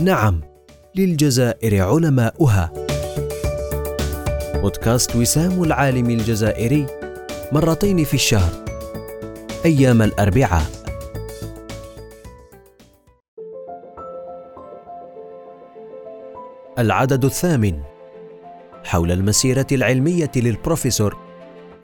[0.00, 0.40] نعم
[0.94, 2.72] للجزائر علماؤها.
[4.54, 6.86] بودكاست وسام العالم الجزائري
[7.52, 8.64] مرتين في الشهر
[9.64, 10.66] أيام الأربعاء.
[16.78, 17.82] العدد الثامن
[18.84, 21.16] حول المسيرة العلمية للبروفيسور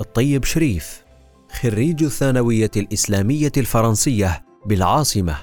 [0.00, 1.04] الطيب شريف
[1.50, 5.36] خريج الثانوية الإسلامية الفرنسية بالعاصمة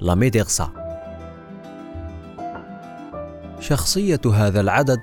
[0.00, 0.83] la médersa.
[3.68, 5.00] شخصية هذا العدد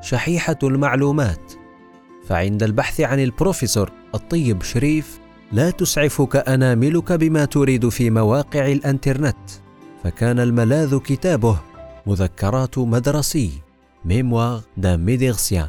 [0.00, 1.52] شحيحة المعلومات.
[2.28, 5.18] فعند البحث عن البروفيسور الطيب شريف
[5.52, 9.36] لا تسعفك اناملك بما تريد في مواقع الإنترنت.
[10.04, 11.60] فكان الملاذ كتابه
[12.06, 13.50] مذكرات مدرسي
[14.04, 15.68] Mémoires d'un médersien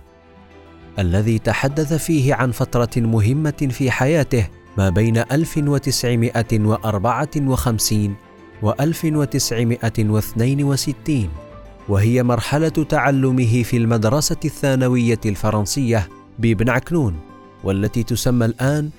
[1.00, 8.16] الذي تحدث فيه عن فترة مهمة في حياته ما بين 1954
[8.64, 11.51] و 1962
[11.92, 17.20] وهي مرحلة تعلمه في المدرسة الثانوية الفرنسية بابن عكنون
[17.64, 18.90] والتي تسمى الآن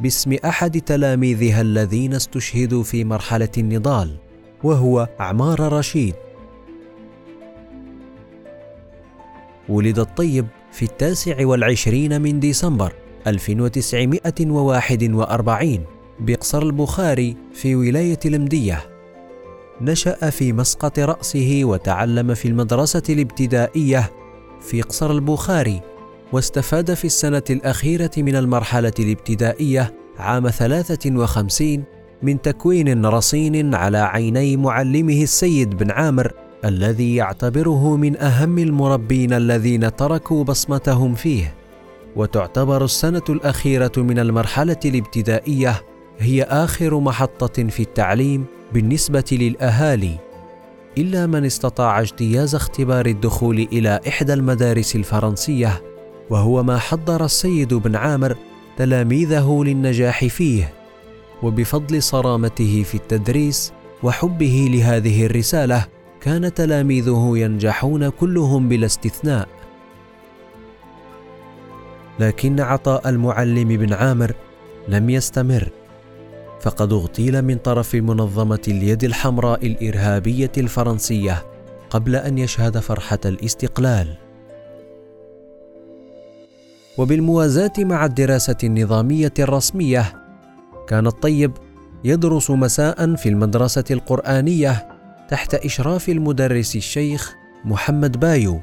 [0.00, 4.16] باسم أحد تلاميذها الذين استشهدوا في مرحلة النضال
[4.62, 6.14] وهو عمار رشيد.
[9.68, 12.92] ولد الطيب في التاسع والعشرين من ديسمبر
[13.26, 15.84] 1941
[16.20, 18.91] بقصر البخاري في ولاية المدية.
[19.82, 24.10] نشأ في مسقط رأسه وتعلم في المدرسة الابتدائية
[24.60, 25.80] في قصر البخاري
[26.32, 31.84] واستفاد في السنة الأخيرة من المرحلة الابتدائية عام 53
[32.22, 36.32] من تكوين رصين على عيني معلمه السيد بن عامر
[36.64, 41.54] الذي يعتبره من أهم المربين الذين تركوا بصمتهم فيه.
[42.16, 45.82] وتعتبر السنة الأخيرة من المرحلة الابتدائية
[46.18, 50.18] هي آخر محطة في التعليم بالنسبة للأهالي
[50.98, 55.82] إلا من استطاع اجتياز اختبار الدخول إلى إحدى المدارس الفرنسية
[56.30, 58.36] وهو ما حضر السيد بن عامر
[58.76, 60.72] تلاميذه للنجاح فيه
[61.42, 65.86] وبفضل صرامته في التدريس وحبه لهذه الرسالة
[66.20, 69.48] كان تلاميذه ينجحون كلهم بلا استثناء.
[72.20, 74.32] لكن عطاء المعلم بن عامر
[74.88, 75.68] لم يستمر.
[76.62, 81.42] فقد اغتيل من طرف منظمة اليد الحمراء الإرهابية الفرنسية
[81.90, 84.16] قبل أن يشهد فرحة الاستقلال.
[86.98, 90.12] وبالموازاة مع الدراسة النظامية الرسمية
[90.88, 91.52] كان الطيب
[92.04, 94.88] يدرس مساء في المدرسة القرآنية
[95.28, 97.34] تحت إشراف المدرس الشيخ
[97.64, 98.60] محمد بايو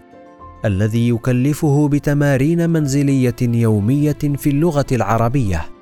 [0.65, 5.78] الذي يكلفه بتمارين منزلية يومية في اللغة العربية.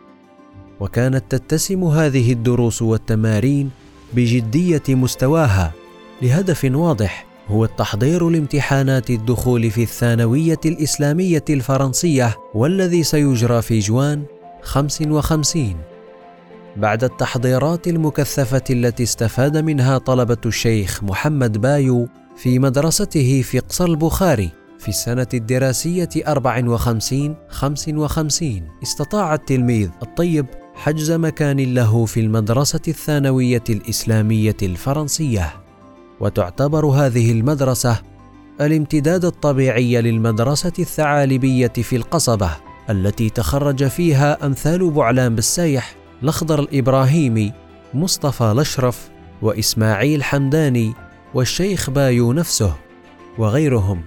[0.79, 3.69] وكانت تتسم هذه الدروس والتمارين
[4.13, 5.71] بجدية مستواها
[6.21, 14.23] لهدف واضح هو التحضير لامتحانات الدخول في الثانوية الإسلامية الفرنسية والذي سيجرى في جوان
[14.61, 15.75] 55
[16.77, 24.51] بعد التحضيرات المكثفة التي استفاد منها طلبة الشيخ محمد بايو في مدرسته في قصر البخاري
[24.79, 30.45] في السنة الدراسية 54 55 استطاع التلميذ الطيب
[30.77, 35.53] حجز مكان له في المدرسة الثانوية الإسلامية الفرنسية.
[36.19, 38.01] وتعتبر هذه المدرسة
[38.61, 42.49] الامتداد الطبيعي للمدرسة الثعالبية في القصبة
[42.89, 47.53] التي تخرج فيها أمثال بعلان بالسايح الأخضر الإبراهيمي
[47.93, 49.09] مصطفى الأشرف
[49.41, 50.93] وإسماعيل حمداني
[51.33, 52.73] والشيخ بايو نفسه
[53.37, 54.01] وغيرهم.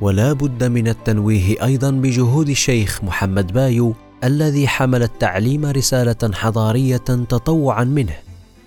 [0.00, 3.94] ولا بد من التنويه أيضا بجهود الشيخ محمد بايو
[4.24, 8.16] الذي حمل التعليم رسالة حضارية تطوعا منه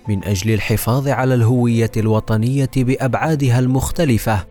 [0.08, 4.46] من أجل الحفاظ على الهوية الوطنية بأبعادها المختلفة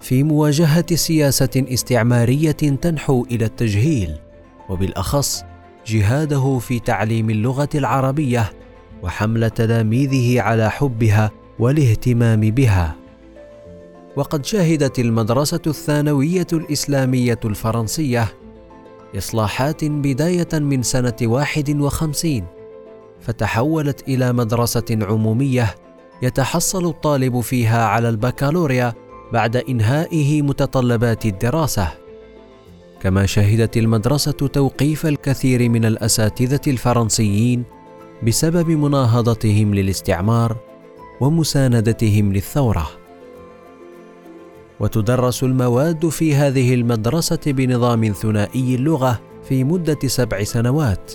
[0.00, 4.14] في مواجهة سياسة استعمارية تنحو إلى التجهيل
[4.68, 5.44] وبالأخص
[5.86, 8.52] جهاده في تعليم اللغة العربية
[9.02, 12.94] وحمل تلاميذه على حبها والاهتمام بها.
[14.16, 18.28] وقد شهدت المدرسة الثانوية الإسلامية الفرنسية
[19.16, 20.82] إصلاحات بداية من
[21.22, 22.44] واحد وخمسين
[23.20, 25.74] فتحولت إلى مدرسة عمومية
[26.22, 28.94] يتحصل الطالب فيها على البكالوريا
[29.32, 31.88] بعد إنهائه متطلبات الدراسة.
[33.02, 37.64] كما شهدت المدرسة توقيف الكثير من الأساتذة الفرنسيين
[38.22, 40.56] بسبب مناهضتهم للاستعمار
[41.20, 42.90] ومساندتهم للثورة.
[44.80, 51.12] وتدرس المواد في هذه المدرسة بنظام ثنائي اللغة في مدة سبع سنوات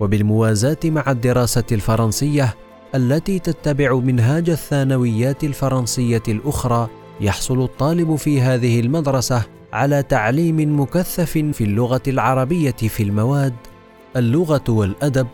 [0.00, 2.54] وبالموازاة مع الدراسة الفرنسية
[2.94, 6.88] التي تتبع منهاج الثانويات الفرنسية الأخرى
[7.20, 13.54] يحصل الطالب في هذه المدرسة على تعليم مكثف في اللغة العربية في المواد
[14.16, 15.26] اللغة والأدب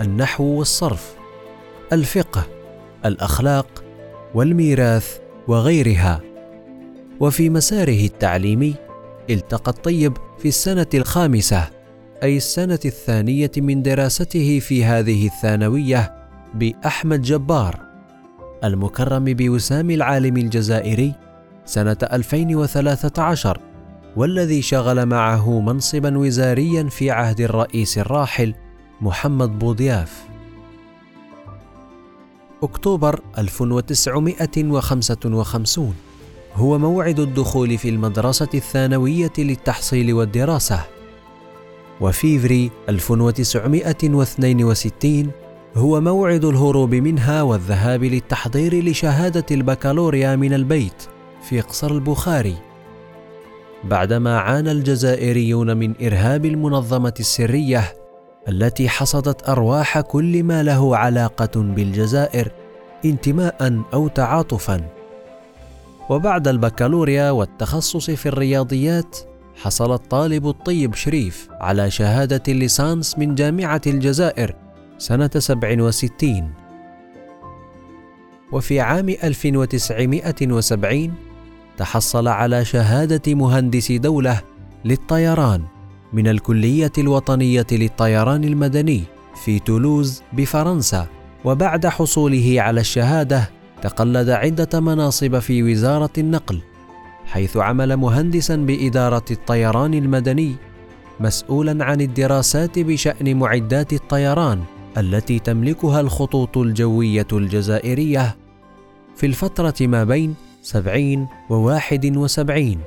[0.00, 1.14] النحو والصرف
[1.92, 2.46] الفقه
[3.04, 3.84] الأخلاق
[4.34, 5.18] والميراث
[5.48, 6.33] وغيرها.
[7.20, 8.74] وفي مساره التعليمي
[9.30, 11.68] التقى الطيب في السنة الخامسة
[12.22, 16.14] أي السنة الثانية من دراسته في هذه الثانوية
[16.54, 17.80] بأحمد جبار
[18.64, 21.14] المكرم بوسام العالم الجزائري
[21.64, 23.60] سنة 2013
[24.16, 28.54] والذي شغل معه منصبا وزاريا في عهد الرئيس الراحل
[29.00, 30.24] محمد بوضياف.
[32.62, 35.94] أكتوبر 1955
[36.56, 40.80] هو موعد الدخول في المدرسة الثانوية للتحصيل والدراسة.
[42.00, 45.30] وفيفري 1962
[45.76, 51.02] هو موعد الهروب منها والذهاب للتحضير لشهادة البكالوريا من البيت
[51.42, 52.54] في قصر البخاري.
[53.84, 57.94] بعدما عانى الجزائريون من إرهاب المنظمة السرية
[58.48, 62.52] التي حصدت أرواح كل ما له علاقة بالجزائر
[63.04, 64.93] انتماء أو تعاطفا.
[66.10, 69.16] وبعد البكالوريا والتخصص في الرياضيات
[69.62, 74.54] حصل الطالب الطيب شريف على شهادة الليسانس من جامعة الجزائر
[74.98, 76.52] سنة 67
[78.52, 81.14] وفي عام 1970
[81.76, 84.40] تحصل على شهادة مهندس دولة
[84.84, 85.62] للطيران
[86.12, 89.02] من الكلية الوطنية للطيران المدني
[89.44, 91.06] في تولوز بفرنسا
[91.44, 93.50] وبعد حصوله على الشهادة
[93.84, 96.60] تقلد عدة مناصب في وزارة النقل
[97.26, 100.54] حيث عمل مهندسا بإدارة الطيران المدني
[101.20, 104.62] مسؤولا عن الدراسات بشأن معدات الطيران
[104.98, 108.36] التي تملكها الخطوط الجوية الجزائرية
[109.16, 112.80] في الفترة ما بين سبعين وواحد وسبعين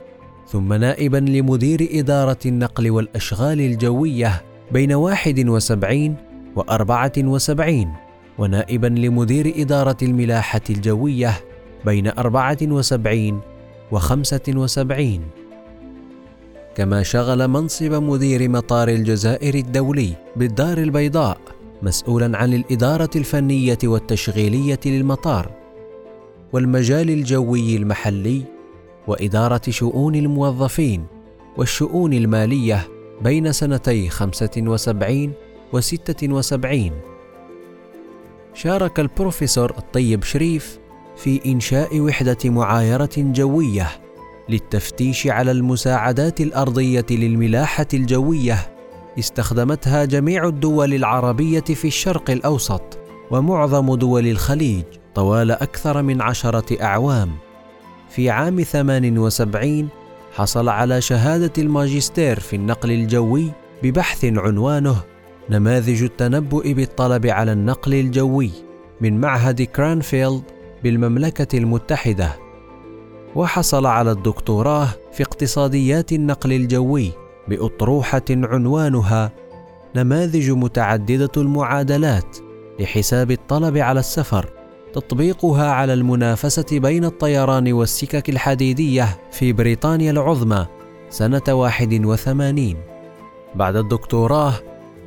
[0.48, 4.42] ثم نائبا لمدير إدارة النقل والأشغال الجوية
[4.72, 6.16] بين واحد وسبعين
[6.56, 8.07] وأربعة وسبعين.
[8.38, 11.34] ونائبا لمدير إدارة الملاحة الجوية
[11.86, 13.40] بين أربعة وسبعين
[13.92, 15.22] وخمسة وسبعين.
[16.76, 21.38] كما شغل منصب مدير مطار الجزائر الدولي بالدار البيضاء
[21.82, 25.52] مسؤولا عن الإدارة الفنية والتشغيلية للمطار
[26.54, 28.44] والمجال الجوي المحلي
[29.08, 31.06] وإدارة شؤون الموظفين
[31.58, 32.88] والشؤون المالية
[33.22, 35.34] بين سنتي 75
[35.74, 36.92] و 76
[38.58, 40.80] شارك البروفيسور الطيب شريف
[41.16, 43.88] في إنشاء وحدة معايرة جوية
[44.50, 48.58] للتفتيش على المساعدات الأرضية للملاحة الجوية
[49.20, 52.98] استخدمتها جميع الدول العربية في الشرق الأوسط
[53.32, 54.84] ومعظم دول الخليج
[55.16, 57.32] طوال أكثر من عشرة أعوام.
[58.10, 59.90] في عام 78
[60.36, 63.52] حصل على شهادة الماجستير في النقل الجوي
[63.84, 65.04] ببحث عنوانه
[65.50, 68.52] نماذج التنبؤ بالطلب على النقل الجوي
[69.02, 70.44] من معهد كرانفيلد
[70.84, 72.32] بالمملكة المتحدة.
[73.36, 77.12] وحصل على الدكتوراه في اقتصاديات النقل الجوي
[77.48, 79.32] بأطروحة عنوانها
[79.96, 82.38] نماذج متعددة المعادلات
[82.80, 84.50] لحساب الطلب على السفر
[84.94, 90.66] تطبيقها على المنافسة بين الطيران والسكك الحديدية في بريطانيا العظمى
[91.10, 92.76] سنة 81
[93.56, 94.54] بعد الدكتوراه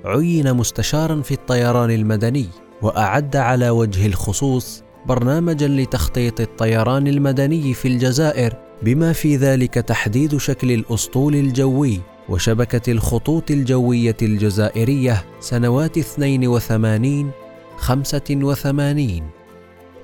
[0.05, 2.47] عين مستشارا في الطيران المدني
[2.83, 10.73] وأعد على وجه الخصوص برنامجا لتخطيط الطيران المدني في الجزائر بما في ذلك تحديد شكل
[10.73, 17.31] الأسطول الجوي وشبكة الخطوط الجوية الجزائرية سنوات 82
[17.77, 19.23] 85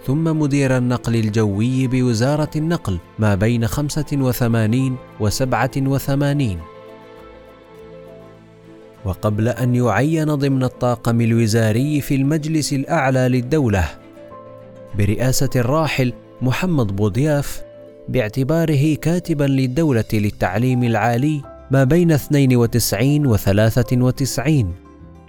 [0.07, 6.59] ثم مدير النقل الجوي بوزارة النقل ما بين 85 و 87
[9.07, 13.89] وقبل أن يعين ضمن الطاقم الوزاري في المجلس الأعلى للدولة
[14.99, 17.63] برئاسة الراحل محمد بوضياف
[18.09, 24.73] باعتباره كاتبا للدولة للتعليم العالي ما بين 92 و 93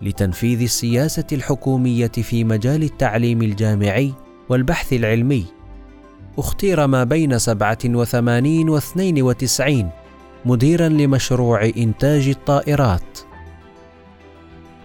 [0.01, 4.13] لتنفيذ السياسة الحكومية في مجال التعليم الجامعي
[4.50, 5.46] والبحث العلمي.
[6.38, 9.89] اختير ما بين 87 و 92
[10.46, 13.17] مديرا لمشروع إنتاج الطائرات.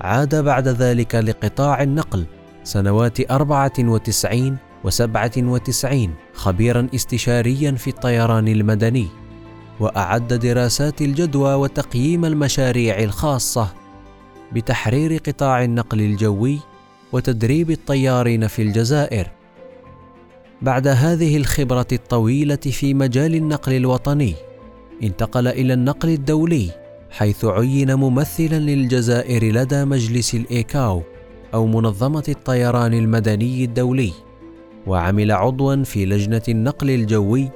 [0.02, 2.24] عاد بعد ذلك لقطاع النقل
[2.64, 9.08] سنوات 94 و 97 خبيرا استشاريا في الطيران المدني.
[9.80, 13.68] وأعد دراسات الجدوى وتقييم المشاريع الخاصة
[14.52, 16.58] بتحرير قطاع النقل الجوي
[17.12, 19.30] وتدريب الطيارين في الجزائر.
[20.62, 24.34] بعد هذه الخبرة الطويلة في مجال النقل الوطني
[25.02, 26.81] انتقل إلى النقل الدولي
[27.12, 31.02] حيث عين ممثلا للجزائر لدى مجلس الإيكاو
[31.54, 34.12] أو منظمة الطيران المدني الدولي
[34.86, 37.50] وعمل عضوا في لجنة النقل الجوي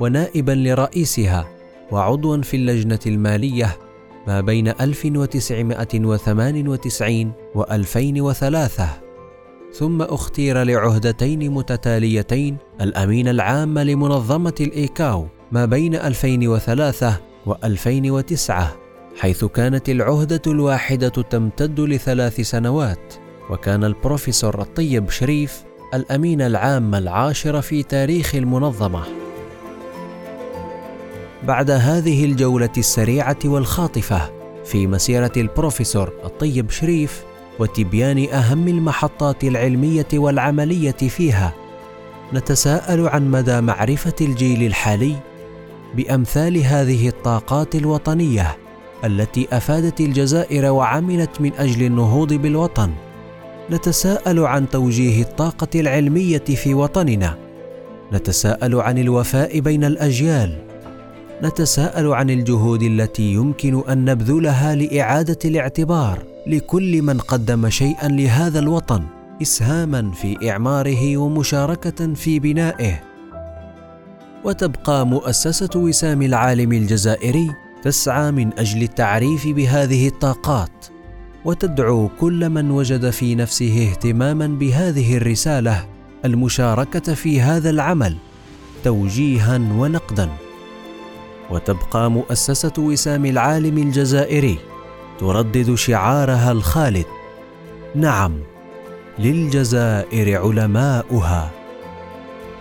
[0.00, 1.48] ونائبا لرئيسها
[1.92, 3.76] وعضوا في اللجنة المالية
[4.26, 8.88] ما بين 1998 و 2003
[9.72, 18.79] ثم أختير لعهدتين متتاليتين الأمين العام لمنظمة الإيكاو ما بين 2003 و 2009
[19.20, 23.14] حيث كانت العهدة الواحدة تمتد لثلاث سنوات
[23.50, 29.02] وكان البروفيسور الطيب شريف الأمين العام العاشر في تاريخ المنظمة.
[31.42, 34.30] بعد هذه الجولة السريعة والخاطفة
[34.64, 37.24] في مسيرة البروفيسور الطيب شريف
[37.58, 41.54] وتبيان أهم المحطات العلمية والعملية فيها
[42.34, 45.16] نتساءل عن مدى معرفة الجيل الحالي
[45.94, 48.69] بأمثال هذه الطاقات الوطنية.
[49.04, 52.90] التي أفادت الجزائر وعملت من أجل النهوض بالوطن.
[53.70, 57.36] نتساءل عن توجيه الطاقة العلمية في وطننا.
[58.12, 60.58] نتساءل عن الوفاء بين الأجيال.
[61.42, 69.02] نتساءل عن الجهود التي يمكن أن نبذلها لإعادة الاعتبار لكل من قدم شيئا لهذا الوطن
[69.42, 73.00] اسهاما في إعماره ومشاركة في بنائه.
[74.44, 77.50] وتبقى مؤسسة وسام العالم الجزائري
[77.82, 80.86] تسعى من أجل التعريف بهذه الطاقات
[81.44, 85.86] وتدعو كل من وجد في نفسه اهتماما بهذه الرسالة
[86.24, 88.16] المشاركة في هذا العمل
[88.84, 90.28] توجيها ونقدا.
[91.50, 94.58] وتبقى مؤسسة وسام العالم الجزائري
[95.20, 97.06] تردد شعارها الخالد.
[97.94, 98.38] نعم
[99.18, 101.50] للجزائر علماؤها.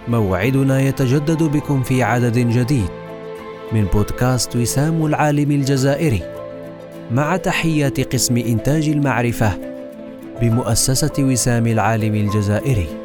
[0.08, 2.99] موعدنا يتجدد بكم في عدد جديد.
[3.74, 6.22] من بودكاست وسام العالم الجزائري.
[7.12, 9.54] مع تحيات قسم إنتاج المعرفة
[10.42, 12.99] بمؤسسة وسام العالم الجزائري.